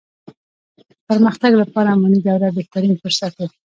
[0.87, 3.47] د پرمختګ لپاره اماني دوره بهترين فرصت وو.